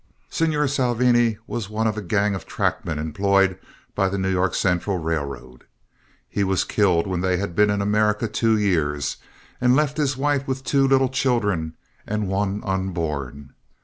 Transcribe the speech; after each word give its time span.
Signor 0.31 0.67
Salvini 0.67 1.37
was 1.45 1.69
one 1.69 1.85
of 1.85 1.95
a 1.95 2.01
gang 2.01 2.33
of 2.33 2.47
trackmen 2.47 2.97
employed 2.97 3.59
by 3.93 4.09
the 4.09 4.17
New 4.17 4.31
York 4.31 4.55
Central 4.55 4.97
Railroad. 4.97 5.63
He 6.27 6.43
was 6.43 6.63
killed 6.63 7.05
when 7.05 7.21
they 7.21 7.37
had 7.37 7.55
been 7.55 7.69
in 7.69 7.83
America 7.83 8.27
two 8.27 8.57
years, 8.57 9.17
and 9.61 9.75
left 9.75 9.97
his 9.97 10.17
wife 10.17 10.47
with 10.47 10.63
two 10.63 10.87
little 10.87 11.09
children 11.09 11.75
and 12.07 12.27
one 12.27 12.63
unborn. 12.65 13.53